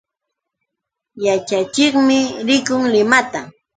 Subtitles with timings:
[1.25, 2.17] Yaćhachiqmi
[2.47, 3.41] rikun Limata.